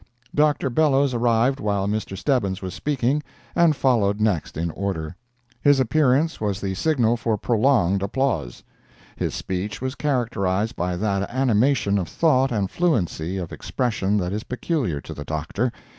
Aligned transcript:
Dr. 0.33 0.71
Bellows 0.71 1.13
arrived 1.13 1.59
while 1.59 1.87
Mr. 1.87 2.17
Stebbins 2.17 2.59
was 2.63 2.73
speaking, 2.73 3.21
and 3.55 3.75
followed 3.75 4.19
next 4.19 4.57
in 4.57 4.71
order. 4.71 5.15
His 5.61 5.79
appearance 5.79 6.41
was 6.41 6.59
the 6.59 6.73
signal 6.73 7.17
for 7.17 7.37
prolonged 7.37 8.01
applause. 8.01 8.63
His 9.15 9.35
speech 9.35 9.79
was 9.79 9.93
characterized 9.93 10.75
by 10.75 10.95
that 10.97 11.29
animation 11.29 11.99
of 11.99 12.09
thought 12.09 12.51
and 12.51 12.71
fluency 12.71 13.37
of 13.37 13.51
expression 13.53 14.17
that 14.17 14.33
is 14.33 14.43
peculiar 14.43 15.01
to 15.01 15.13
the 15.13 15.23
Doctor. 15.23 15.71